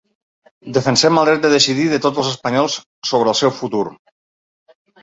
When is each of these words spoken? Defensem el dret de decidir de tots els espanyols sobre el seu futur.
Defensem 0.77 1.19
el 1.25 1.29
dret 1.29 1.43
de 1.45 1.51
decidir 1.55 1.85
de 1.93 2.01
tots 2.09 2.23
els 2.25 2.33
espanyols 2.35 2.81
sobre 3.13 3.35
el 3.35 3.41
seu 3.45 3.57
futur. 3.63 3.87